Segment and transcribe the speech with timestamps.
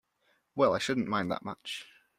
[0.55, 1.85] Well, I shouldn’t mind that much!